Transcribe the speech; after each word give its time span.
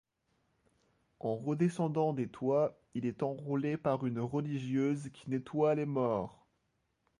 En 1.19 1.37
redescendant 1.37 2.11
des 2.13 2.27
toits, 2.27 2.75
il 2.95 3.05
est 3.05 3.21
enrôlé 3.21 3.77
par 3.77 4.03
une 4.03 4.19
religieuse 4.19 5.11
qui 5.13 5.29
nettoie 5.29 5.75
les 5.75 5.85
morts. 5.85 6.47